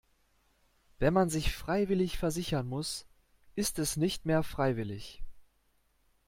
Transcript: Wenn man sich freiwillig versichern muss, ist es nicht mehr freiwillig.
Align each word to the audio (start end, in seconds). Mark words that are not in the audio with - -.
Wenn 0.97 1.13
man 1.13 1.29
sich 1.29 1.55
freiwillig 1.55 2.17
versichern 2.17 2.67
muss, 2.67 3.05
ist 3.53 3.77
es 3.77 3.97
nicht 3.97 4.25
mehr 4.25 4.41
freiwillig. 4.41 5.21